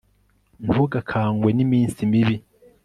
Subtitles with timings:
[0.65, 2.35] ntugakangwe n'iminsi mibi